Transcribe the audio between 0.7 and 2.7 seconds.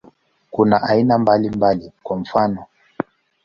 aina mbalimbali, kwa mfano.